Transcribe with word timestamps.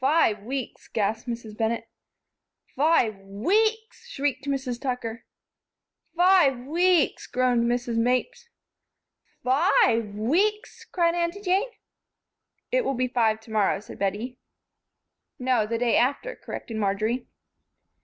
"Five 0.00 0.44
weeks!" 0.44 0.88
gasped 0.90 1.28
Mrs. 1.28 1.54
Bennett. 1.54 1.90
"Five 2.74 3.18
weeks!" 3.18 4.08
shrieked 4.08 4.46
Mrs. 4.46 4.80
Tucker. 4.80 5.26
"Five 6.16 6.60
weeks!" 6.64 7.26
groaned 7.26 7.66
Mrs. 7.70 7.98
Mapes. 7.98 8.48
"Fi 9.44 10.00
ve 10.00 10.18
weeks!" 10.18 10.86
cried 10.86 11.14
Aunty 11.14 11.42
Jane. 11.42 11.68
"It'll 12.72 12.94
be 12.94 13.08
five 13.08 13.40
to 13.40 13.50
morrow," 13.50 13.80
said 13.80 13.98
Bettie. 13.98 14.38
"No, 15.38 15.66
the 15.66 15.76
day 15.76 15.98
after," 15.98 16.34
corrected 16.34 16.78
Marjory. 16.78 17.26